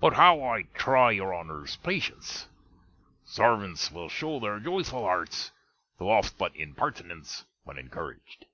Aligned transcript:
But 0.00 0.14
how 0.14 0.42
I 0.42 0.62
try 0.62 1.12
your 1.12 1.32
Honner's 1.32 1.76
patience! 1.76 2.48
Sarvants 3.24 3.92
will 3.92 4.08
shew 4.08 4.40
their 4.40 4.58
joyful 4.58 5.02
hartes, 5.04 5.52
tho' 6.00 6.10
off 6.10 6.36
but 6.36 6.56
in 6.56 6.74
partinens, 6.74 7.44
when 7.62 7.76
encourag'd. 7.78 8.46